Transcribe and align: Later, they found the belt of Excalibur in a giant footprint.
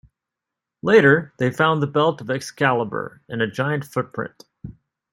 Later, 0.81 1.31
they 1.37 1.51
found 1.51 1.79
the 1.79 1.85
belt 1.85 2.21
of 2.21 2.31
Excalibur 2.31 3.21
in 3.29 3.39
a 3.39 3.45
giant 3.45 3.85
footprint. 3.85 4.45